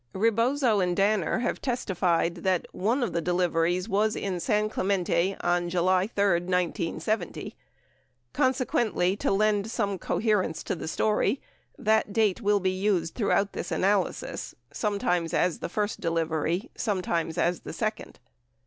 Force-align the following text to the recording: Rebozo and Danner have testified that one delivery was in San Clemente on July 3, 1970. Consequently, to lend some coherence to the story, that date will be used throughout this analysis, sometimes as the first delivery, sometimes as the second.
Rebozo 0.15 0.79
and 0.79 0.95
Danner 0.97 1.37
have 1.41 1.61
testified 1.61 2.37
that 2.37 2.65
one 2.71 3.01
delivery 3.23 3.79
was 3.87 4.15
in 4.15 4.39
San 4.39 4.67
Clemente 4.67 5.37
on 5.41 5.69
July 5.69 6.07
3, 6.07 6.25
1970. 6.39 7.55
Consequently, 8.33 9.15
to 9.17 9.29
lend 9.31 9.69
some 9.69 9.99
coherence 9.99 10.63
to 10.63 10.73
the 10.73 10.87
story, 10.87 11.39
that 11.77 12.11
date 12.11 12.41
will 12.41 12.59
be 12.59 12.71
used 12.71 13.13
throughout 13.13 13.53
this 13.53 13.71
analysis, 13.71 14.55
sometimes 14.73 15.35
as 15.35 15.59
the 15.59 15.69
first 15.69 16.01
delivery, 16.01 16.71
sometimes 16.75 17.37
as 17.37 17.59
the 17.59 17.71
second. 17.71 18.17